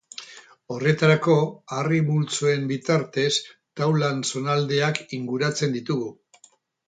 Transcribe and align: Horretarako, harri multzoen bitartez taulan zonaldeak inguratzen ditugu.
Horretarako, 0.75 1.33
harri 1.75 1.99
multzoen 2.07 2.63
bitartez 2.71 3.29
taulan 3.81 4.25
zonaldeak 4.31 5.03
inguratzen 5.21 5.77
ditugu. 5.79 6.11